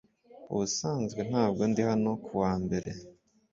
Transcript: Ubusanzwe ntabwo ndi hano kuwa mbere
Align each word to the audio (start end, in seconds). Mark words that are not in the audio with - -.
Ubusanzwe 0.53 1.21
ntabwo 1.29 1.61
ndi 1.71 1.81
hano 1.89 2.11
kuwa 2.25 2.53
mbere 2.63 2.91